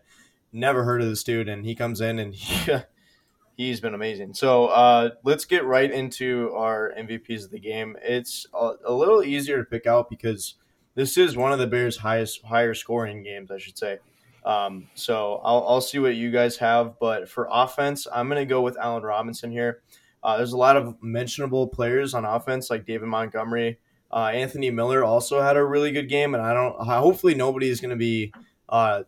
[0.52, 2.72] never heard of this dude, and he comes in and he,
[3.56, 4.34] he's been amazing.
[4.34, 7.96] So uh, let's get right into our MVPs of the game.
[8.02, 10.54] It's a, a little easier to pick out because
[10.98, 13.98] this is one of the Bears' highest higher scoring games, I should say.
[14.44, 18.46] Um, so I'll, I'll see what you guys have, but for offense, I'm going to
[18.46, 19.80] go with Allen Robinson here.
[20.24, 23.78] Uh, there's a lot of mentionable players on offense, like David Montgomery.
[24.11, 26.74] Uh, Anthony Miller also had a really good game, and I don't.
[26.80, 28.32] Hopefully, nobody is going to be,
[28.68, 29.04] uh,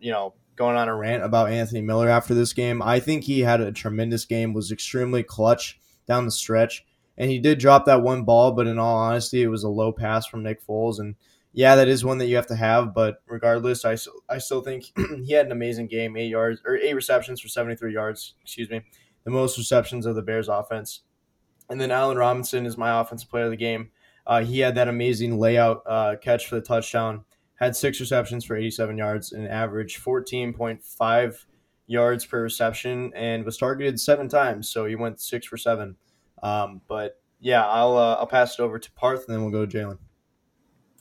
[0.00, 2.82] you know, going on a rant about Anthony Miller after this game.
[2.82, 4.54] I think he had a tremendous game.
[4.54, 6.84] Was extremely clutch down the stretch,
[7.18, 8.52] and he did drop that one ball.
[8.52, 11.16] But in all honesty, it was a low pass from Nick Foles, and
[11.52, 12.94] yeah, that is one that you have to have.
[12.94, 13.96] But regardless, I,
[14.28, 14.86] I still think
[15.24, 16.16] he had an amazing game.
[16.16, 18.34] Eight yards or eight receptions for 73 yards.
[18.42, 18.82] Excuse me,
[19.24, 21.02] the most receptions of the Bears offense.
[21.68, 23.90] And then Allen Robinson is my offensive player of the game.
[24.26, 27.24] Uh, he had that amazing layout uh, catch for the touchdown.
[27.56, 31.44] Had six receptions for 87 yards and average 14.5
[31.88, 34.68] yards per reception, and was targeted seven times.
[34.68, 35.96] So he went six for seven.
[36.42, 39.66] Um, but yeah, I'll uh, I'll pass it over to Parth, and then we'll go
[39.66, 39.98] to Jalen.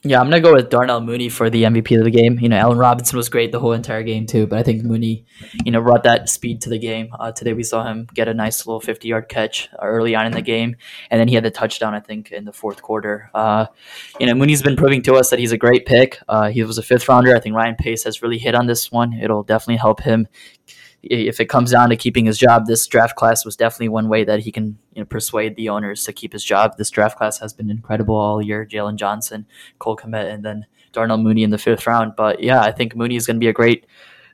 [0.04, 2.39] Yeah, I'm gonna go with Darnell Mooney for the MVP of the game.
[2.39, 5.26] You know, Allen Robinson was great the whole entire game too, but I think Mooney,
[5.65, 7.10] you know, brought that speed to the game.
[7.19, 10.34] Uh, today we saw him get a nice little 50 yard catch early on in
[10.34, 10.76] the game,
[11.10, 13.32] and then he had the touchdown I think in the fourth quarter.
[13.34, 13.65] Uh,
[14.19, 16.19] you know, Mooney's been proving to us that he's a great pick.
[16.30, 17.36] Uh, he was a fifth rounder.
[17.36, 19.13] I think Ryan Pace has really hit on this one.
[19.13, 20.28] It'll definitely help him
[21.04, 24.24] if it comes down to keeping his job, this draft class was definitely one way
[24.24, 26.78] that he can you know, persuade the owners to keep his job.
[26.78, 28.66] This draft class has been incredible all year.
[28.66, 29.46] Jaylon Johnson,
[29.80, 32.16] Cole Kmet, and then Darnell Mooney in the fifth round.
[32.16, 33.86] But yeah, I think Mooney is going to be a great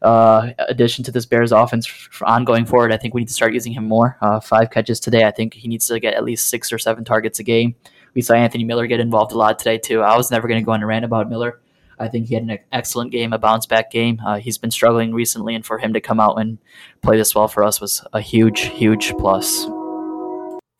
[0.02, 2.92] uh, addition to this Bears offense for ongoing forward.
[2.92, 4.18] I think we need to start using him more.
[4.22, 5.26] Uh, five catches today.
[5.26, 7.76] I think he needs to get at least six or seven targets a game.
[8.14, 10.02] We saw Anthony Miller get involved a lot today too.
[10.02, 11.60] I was never going to go on a rant about Miller.
[12.00, 14.22] I think he had an excellent game, a bounce back game.
[14.26, 16.58] Uh, he's been struggling recently, and for him to come out and
[17.02, 19.68] play this well for us was a huge, huge plus.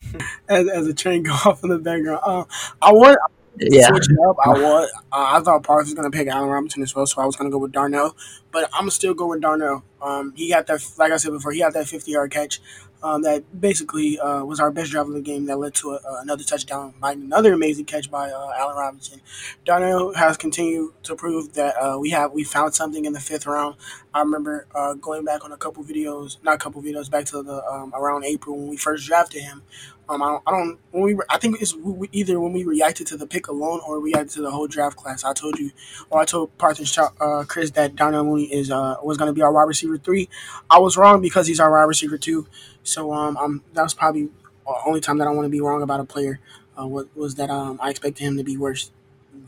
[0.48, 2.44] As, as a train go off in the background, uh,
[2.80, 3.18] I want
[3.58, 3.88] yeah.
[3.88, 4.36] switch it up.
[4.44, 4.90] I want.
[5.12, 7.36] Uh, I thought Parks was going to pick Allen Robinson as well, so I was
[7.36, 8.16] going to go with Darnell.
[8.52, 9.84] But I'm still going with Darnell.
[10.00, 12.60] Um, he got that, like I said before, he had that 50 yard catch
[13.04, 15.96] um, that basically uh, was our best drive of the game that led to a,
[15.96, 19.20] uh, another touchdown by another amazing catch by uh, Allen Robinson.
[19.66, 23.46] Darnell has continued to prove that uh, we have we found something in the fifth
[23.46, 23.76] round.
[24.14, 27.42] I remember uh, going back on a couple videos, not a couple videos, back to
[27.42, 29.62] the um, around April when we first drafted him.
[30.08, 31.74] Um, I don't, I don't when we were, I think it's
[32.12, 34.96] either when we reacted to the pick alone or we reacted to the whole draft
[34.96, 35.24] class.
[35.24, 35.70] I told you,
[36.10, 39.42] or I told Parthas uh, Chris that Darnell Mooney is uh was going to be
[39.42, 40.28] our wide receiver three.
[40.70, 42.46] I was wrong because he's our wide receiver two.
[42.82, 44.24] So um, I'm, that was probably
[44.66, 46.38] the only time that I want to be wrong about a player.
[46.78, 48.90] Uh, was, was that um I expected him to be worse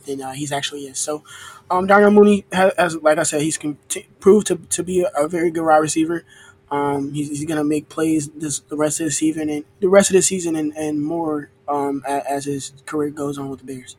[0.06, 0.98] than uh, he's actually is.
[0.98, 1.22] So,
[1.70, 3.58] um, Darnell Mooney has, has, like I said, he's
[4.20, 6.24] proved to, to be a, a very good wide receiver.
[6.70, 10.10] Um, he's, he's gonna make plays this the rest of the season and the rest
[10.10, 13.96] of the season and, and more um, as his career goes on with the Bears.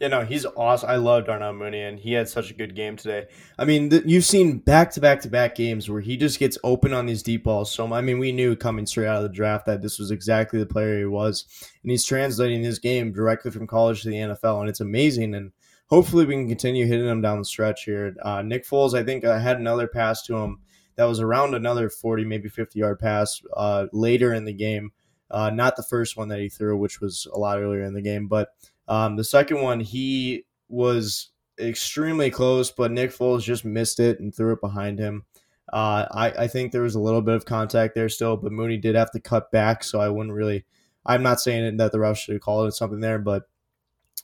[0.00, 0.90] Yeah, no, he's awesome.
[0.90, 3.26] I love Darnell Mooney, and he had such a good game today.
[3.58, 6.58] I mean, th- you've seen back to back to back games where he just gets
[6.64, 7.70] open on these deep balls.
[7.70, 10.58] So, I mean, we knew coming straight out of the draft that this was exactly
[10.58, 11.46] the player he was,
[11.82, 15.34] and he's translating his game directly from college to the NFL, and it's amazing.
[15.34, 15.52] And
[15.86, 18.16] hopefully, we can continue hitting him down the stretch here.
[18.20, 20.58] Uh, Nick Foles, I think, uh, had another pass to him
[20.96, 24.92] that was around another 40, maybe 50 yard pass uh, later in the game.
[25.30, 28.02] Uh, not the first one that he threw, which was a lot earlier in the
[28.02, 28.50] game, but
[28.88, 34.34] um, the second one, he was extremely close, but Nick Foles just missed it and
[34.34, 35.24] threw it behind him.
[35.72, 38.76] Uh, I, I think there was a little bit of contact there still, but Mooney
[38.76, 40.64] did have to cut back, so I wouldn't really.
[41.06, 43.44] I'm not saying that the refs should have called it something there, but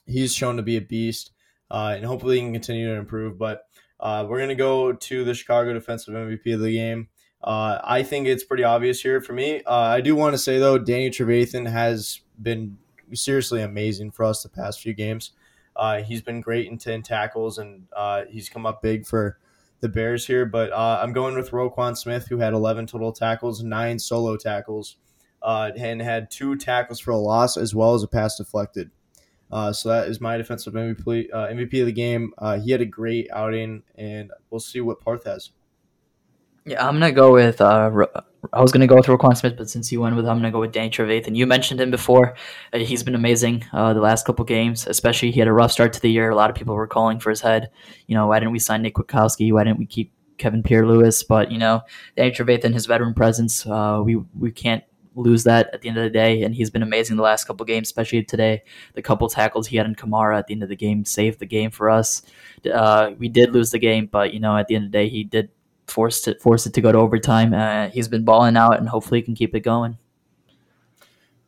[0.05, 1.31] he's shown to be a beast,
[1.69, 3.37] uh, and hopefully he can continue to improve.
[3.37, 3.63] But
[4.01, 7.07] uh, we're going to go to the Chicago Defensive MVP of the game.
[7.43, 9.61] Uh, I think it's pretty obvious here for me.
[9.63, 12.77] Uh, I do want to say, though, Danny Trevathan has been
[13.13, 15.31] seriously amazing for us the past few games.
[15.75, 19.37] Uh, he's been great in 10 tackles, and uh, he's come up big for
[19.79, 20.45] the Bears here.
[20.45, 24.97] But uh, I'm going with Roquan Smith, who had 11 total tackles, nine solo tackles,
[25.43, 28.91] and had two tackles for a loss, as well as a pass deflected.
[29.51, 32.33] Uh, so that is my defensive MVP, uh, MVP of the game.
[32.37, 35.51] Uh, he had a great outing, and we'll see what Parth has.
[36.65, 37.59] Yeah, I'm gonna go with.
[37.59, 37.89] Uh,
[38.53, 40.51] I was gonna go with Roquan Smith, but since you went with, him I'm gonna
[40.51, 41.35] go with Danny Trevathan.
[41.35, 42.35] You mentioned him before.
[42.71, 45.91] Uh, he's been amazing uh, the last couple games, especially he had a rough start
[45.93, 46.29] to the year.
[46.29, 47.71] A lot of people were calling for his head.
[48.05, 49.51] You know, why didn't we sign Nick Kwiatkoski?
[49.51, 51.23] Why didn't we keep Kevin Pierre-Louis?
[51.23, 51.81] But you know,
[52.15, 54.83] Danny Trevathan, his veteran presence, we we can't
[55.15, 56.43] lose that at the end of the day.
[56.43, 58.63] And he's been amazing the last couple games, especially today.
[58.93, 61.45] The couple tackles he had in Kamara at the end of the game saved the
[61.45, 62.21] game for us.
[62.71, 65.09] Uh, we did lose the game, but you know at the end of the day
[65.09, 65.49] he did
[65.87, 67.53] force it force it to go to overtime.
[67.53, 69.97] Uh, he's been balling out, and hopefully he can keep it going.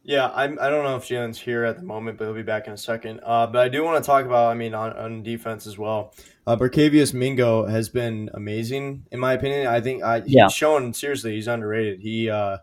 [0.06, 2.68] Yeah, I'm, I don't know if Jalen's here at the moment, but he'll be back
[2.68, 3.22] in a second.
[3.24, 6.14] Uh, but I do want to talk about, I mean, on, on defense as well.
[6.46, 9.68] Uh, Barkevious Mingo has been amazing, in my opinion.
[9.68, 10.50] I think I, he's yeah.
[10.50, 12.02] shown, seriously, he's underrated.
[12.02, 12.58] He uh,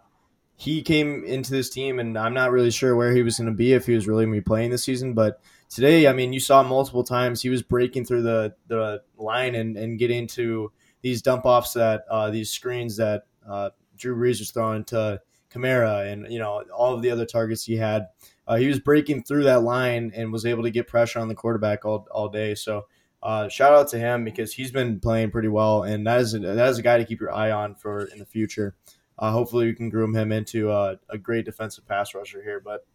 [0.61, 3.57] he came into this team, and I'm not really sure where he was going to
[3.57, 5.15] be if he was really going to be playing this season.
[5.15, 9.55] But today, I mean, you saw multiple times he was breaking through the the line
[9.55, 10.71] and, and getting to
[11.01, 16.13] these dump offs that uh, these screens that uh, Drew Brees was throwing to Kamara
[16.13, 18.09] and you know all of the other targets he had.
[18.47, 21.35] Uh, he was breaking through that line and was able to get pressure on the
[21.35, 22.55] quarterback all, all day.
[22.55, 22.85] So
[23.23, 26.39] uh, shout out to him because he's been playing pretty well, and that is a,
[26.39, 28.75] that is a guy to keep your eye on for in the future.
[29.21, 32.59] Uh, hopefully, we can groom him into a, a great defensive pass rusher here.
[32.59, 32.87] But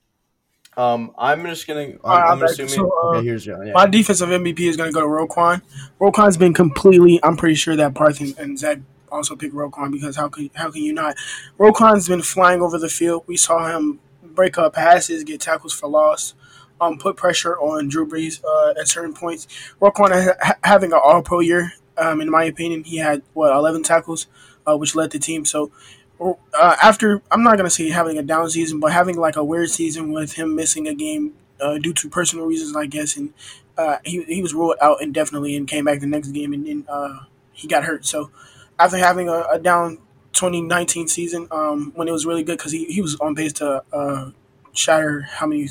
[0.76, 1.94] um, I'm just gonna.
[2.04, 2.74] I'm, I'm assuming.
[2.74, 3.66] So, uh, okay, here's John.
[3.66, 3.74] Yeah.
[3.74, 5.62] My defensive MVP is gonna go to Roquan.
[6.02, 7.20] Roquan's been completely.
[7.24, 8.80] I'm pretty sure that Parth and, and Zach
[9.12, 11.16] also picked Roquan because how can how can you not?
[11.60, 13.24] Roquan's been flying over the field.
[13.28, 16.34] We saw him break up passes, get tackles for loss,
[16.82, 19.48] um, put pressure on Drew Brees uh, at certain points.
[19.82, 21.74] Roquan ha- having an All Pro year.
[21.98, 24.28] Um, in my opinion, he had what 11 tackles,
[24.68, 25.46] uh, which led the team.
[25.46, 25.72] So
[26.20, 29.70] uh, after I'm not gonna say having a down season, but having like a weird
[29.70, 33.34] season with him missing a game uh, due to personal reasons, I guess, and
[33.78, 36.86] uh, he he was ruled out indefinitely and came back the next game and then
[36.88, 37.20] uh,
[37.52, 38.06] he got hurt.
[38.06, 38.32] So
[38.80, 40.00] after having a, a down
[40.34, 43.84] 2019 season, um, when it was really good because he, he was on pace to
[43.92, 44.32] uh,
[44.74, 45.70] shatter how many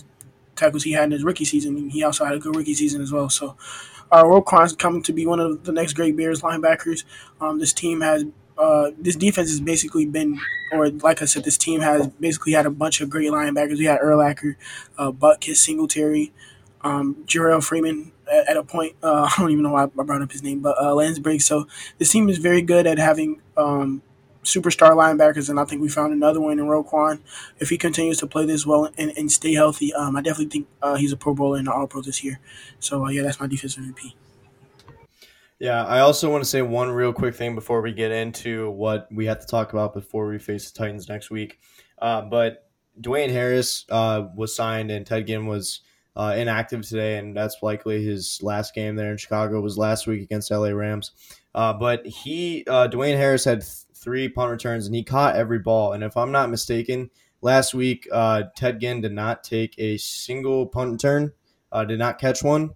[0.56, 1.90] tackles he had in his rookie season.
[1.90, 3.28] He also had a good rookie season as well.
[3.28, 3.56] So
[4.12, 7.04] uh, Roquan's coming to be one of the next great Bears linebackers.
[7.40, 8.24] Um, this team has
[8.56, 10.38] uh, this defense has basically been,
[10.72, 13.78] or like I said, this team has basically had a bunch of great linebackers.
[13.78, 14.56] We had Urlacher,
[14.96, 16.32] uh, Butkus, Singletary,
[16.82, 18.96] um, Jerrell Freeman at, at, a point.
[19.02, 21.66] Uh, I don't even know why I brought up his name, but uh, Lance So
[21.98, 24.02] this team is very good at having um,
[24.44, 27.20] superstar linebackers, and I think we found another one in Roquan.
[27.58, 30.68] If he continues to play this well and, and stay healthy, um, I definitely think
[30.80, 32.38] uh, he's a Pro Bowler and an All Pro this year.
[32.78, 34.14] So uh, yeah, that's my defensive MVP.
[35.64, 39.08] Yeah, I also want to say one real quick thing before we get into what
[39.10, 41.58] we have to talk about before we face the Titans next week.
[42.02, 42.68] Uh, but
[43.00, 45.80] Dwayne Harris uh, was signed and Ted Ginn was
[46.16, 50.20] uh, inactive today, and that's likely his last game there in Chicago was last week
[50.20, 51.12] against LA Rams.
[51.54, 55.60] Uh, but he, uh, Dwayne Harris had th- three punt returns and he caught every
[55.60, 55.94] ball.
[55.94, 57.08] And if I'm not mistaken,
[57.40, 61.32] last week, uh, Ted Ginn did not take a single punt return,
[61.88, 62.74] did not catch one,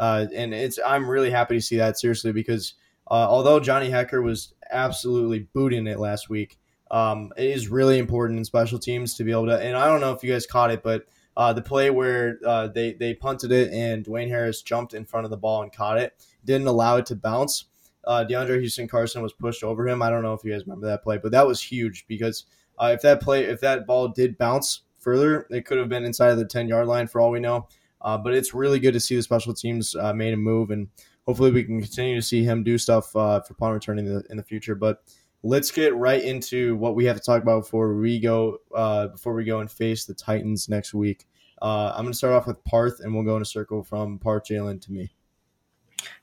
[0.00, 2.72] uh, and it's I'm really happy to see that seriously because
[3.10, 6.58] uh, although Johnny Hekker was absolutely booting it last week,
[6.90, 9.60] um, it is really important in special teams to be able to.
[9.60, 11.04] And I don't know if you guys caught it, but
[11.36, 15.26] uh, the play where uh, they they punted it and Dwayne Harris jumped in front
[15.26, 16.14] of the ball and caught it,
[16.46, 17.66] didn't allow it to bounce.
[18.02, 20.00] Uh, DeAndre Houston Carson was pushed over him.
[20.00, 22.46] I don't know if you guys remember that play, but that was huge because
[22.78, 26.30] uh, if that play, if that ball did bounce further, it could have been inside
[26.30, 27.68] of the ten yard line for all we know.
[28.02, 30.88] Uh, but it's really good to see the special teams uh, made a move, and
[31.26, 34.24] hopefully we can continue to see him do stuff uh, for punt returning in the,
[34.30, 34.74] in the future.
[34.74, 35.02] But
[35.42, 39.34] let's get right into what we have to talk about before we go uh, before
[39.34, 41.26] we go and face the Titans next week.
[41.62, 44.18] Uh, I'm going to start off with Parth, and we'll go in a circle from
[44.18, 45.10] Parth Jalen to me.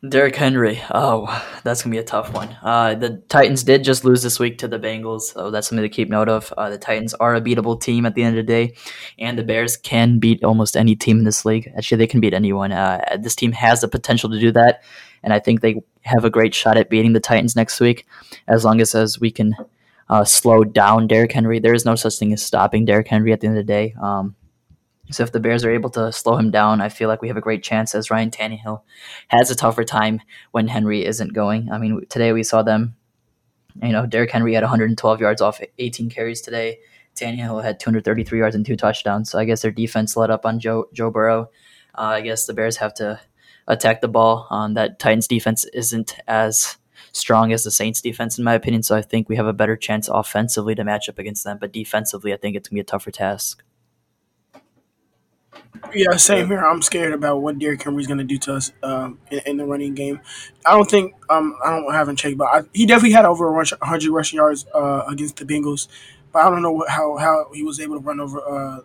[0.08, 0.82] Derrick Henry.
[0.94, 1.26] Oh,
[1.64, 2.56] that's gonna be a tough one.
[2.62, 5.90] Uh, the Titans did just lose this week to the Bengals, so that's something to
[5.90, 6.54] keep note of.
[6.56, 8.76] Uh, the Titans are a beatable team at the end of the day,
[9.18, 11.72] and the Bears can beat almost any team in this league.
[11.76, 12.72] Actually, they can beat anyone.
[12.72, 14.84] Uh, this team has the potential to do that,
[15.24, 18.06] and I think they have a great shot at beating the Titans next week,
[18.48, 19.56] as long as as we can
[20.10, 21.60] uh, slow down Derrick Henry.
[21.60, 23.96] There is no such thing as stopping Derrick Henry at the end of the day.
[24.02, 24.36] Um,
[25.10, 27.38] so if the Bears are able to slow him down, I feel like we have
[27.38, 28.82] a great chance as Ryan Tannehill
[29.30, 31.72] has a tougher time when Henry isn't going.
[31.72, 32.96] I mean, today we saw them,
[33.82, 36.80] you know, Derrick Henry had 112 yards off 18 carries today.
[37.16, 39.32] Tannehill had 233 yards and two touchdowns.
[39.32, 41.50] So I guess their defense let up on Joe Joe Burrow.
[41.96, 43.20] Uh, I guess the Bears have to
[43.68, 44.48] attack the ball.
[44.50, 46.78] Um, that Titans defense isn't as
[47.12, 48.84] strong as the Saints defense, in my opinion.
[48.84, 51.58] So I think we have a better chance offensively to match up against them.
[51.60, 53.64] But defensively, I think it's going to be a tougher task.
[55.94, 56.60] Yeah, same here.
[56.60, 59.66] I'm scared about what Derrick Henry's going to do to us um, in, in, the
[59.66, 60.22] running game.
[60.66, 64.10] I don't think um, I don't haven't checked, but I, he definitely had over 100
[64.10, 65.88] rushing yards uh, against the Bengals.
[66.32, 68.80] But I don't know what, how how he was able to run over uh,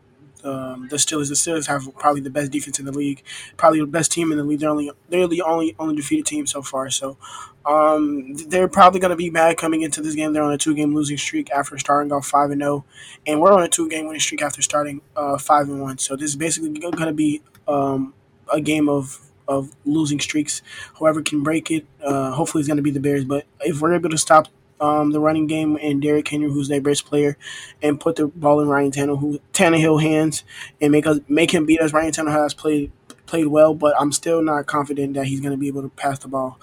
[0.44, 1.28] um, the Steelers.
[1.28, 3.22] The Steelers have probably the best defense in the league,
[3.57, 4.61] probably the best team in the league.
[4.61, 6.90] They're only they're the only only defeated team so far.
[6.90, 7.16] So
[7.64, 10.33] um, they're probably going to be mad coming into this game.
[10.33, 12.92] They're on a two game losing streak after starting off five and zero, oh,
[13.26, 15.98] and we're on a two game winning streak after starting uh, five and one.
[15.98, 18.14] So this is basically going to be um,
[18.52, 20.62] a game of of losing streaks.
[20.94, 23.24] Whoever can break it, uh, hopefully, it's going to be the Bears.
[23.24, 24.48] But if we're able to stop
[24.82, 27.38] um, the running game and Derrick Henry, who's their best player,
[27.80, 30.42] and put the ball in Ryan Tannehill, who, Tannehill hands
[30.80, 31.92] and make us make him beat us.
[31.92, 32.90] Ryan Tannehill has played
[33.26, 36.18] played well, but I'm still not confident that he's going to be able to pass
[36.18, 36.58] the ball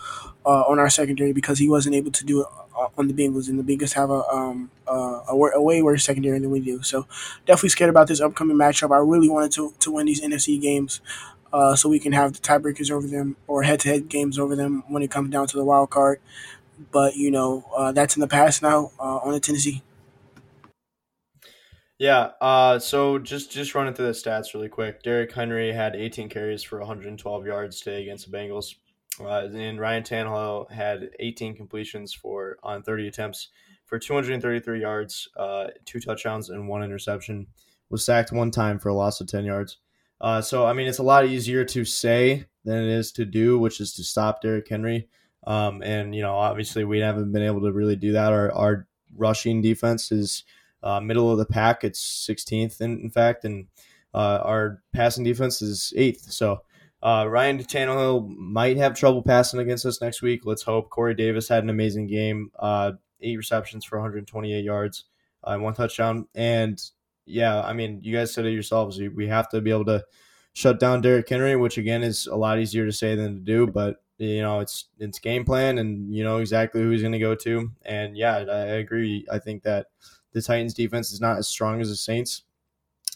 [0.46, 3.48] uh, on our secondary because he wasn't able to do it uh, on the Bengals,
[3.48, 6.84] and the Bengals have a um a, a, way worse secondary than we do.
[6.84, 7.08] So
[7.46, 8.92] definitely scared about this upcoming matchup.
[8.94, 11.00] I really wanted to to win these NFC games.
[11.52, 15.02] Uh, so we can have the tiebreakers over them or head-to-head games over them when
[15.02, 16.22] it comes down to the wild card
[16.92, 19.84] but you know uh, that's in the past now uh, on the Tennessee.
[22.00, 22.32] Yeah.
[22.40, 25.04] Uh, so just just running through the stats really quick.
[25.04, 28.76] Derrick Henry had 18 carries for 112 yards today against the Bengals,
[29.20, 33.50] uh, and Ryan Tannehill had 18 completions for on 30 attempts
[33.86, 37.48] for 233 yards, uh, two touchdowns, and one interception.
[37.90, 39.78] Was sacked one time for a loss of 10 yards.
[40.22, 43.60] Uh, so I mean, it's a lot easier to say than it is to do,
[43.60, 45.10] which is to stop Derrick Henry.
[45.46, 48.32] Um, and you know, obviously, we haven't been able to really do that.
[48.32, 50.44] Our our rushing defense is
[50.84, 51.84] uh, middle of the pack.
[51.84, 53.68] It's 16th, in, in fact, and
[54.14, 56.32] uh, our passing defense is eighth.
[56.32, 56.62] So
[57.02, 60.42] uh, Ryan Tannehill might have trouble passing against us next week.
[60.46, 60.90] Let's hope.
[60.90, 62.52] Corey Davis had an amazing game.
[62.58, 65.06] Uh, eight receptions for 128 yards,
[65.44, 66.82] uh, one touchdown, and
[67.26, 69.00] yeah, I mean, you guys said it yourselves.
[69.00, 70.04] We have to be able to
[70.54, 73.68] shut down Derrick Henry, which again is a lot easier to say than to do,
[73.68, 77.20] but you know it's it's game plan and you know exactly who he's going to
[77.20, 77.72] go to.
[77.84, 79.26] And yeah I, agree.
[79.32, 79.88] I think that
[80.34, 82.44] the titans defense is not as strong as the saints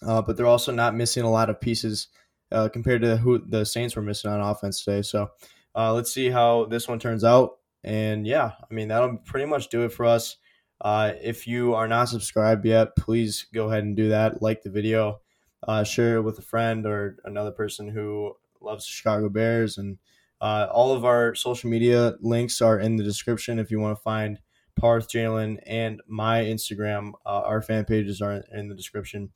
[0.05, 2.07] uh, but they're also not missing a lot of pieces
[2.51, 5.01] uh, compared to who the saints were missing on offense today.
[5.01, 5.29] So
[5.75, 7.57] uh, let's see how this one turns out.
[7.85, 10.37] And yeah i mean that'll pretty much do it for us.
[10.79, 14.41] Uh, if you are not subscribed yet please go ahead and do that.
[14.41, 15.19] Like the video
[15.67, 19.97] uh, share it with a friend or another person who loves chicago bears and
[20.43, 24.01] uh, all of our social media links are in the description if you want to
[24.03, 24.39] find
[24.75, 27.13] Parth Jalen and my Instagram.
[27.25, 29.29] Uh, our fan pages are in the description.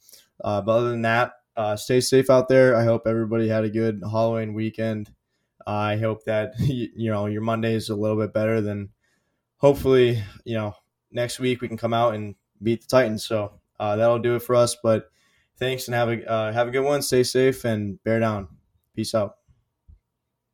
[0.43, 2.75] Uh, but other than that, uh, stay safe out there.
[2.75, 5.09] I hope everybody had a good Halloween weekend.
[5.65, 8.89] I hope that you know your Monday is a little bit better than.
[9.59, 10.75] Hopefully, you know
[11.09, 13.25] next week we can come out and beat the Titans.
[13.25, 14.75] So uh, that'll do it for us.
[14.83, 15.09] But
[15.57, 17.01] thanks and have a uh, have a good one.
[17.01, 18.49] Stay safe and bear down.
[18.93, 19.37] Peace out.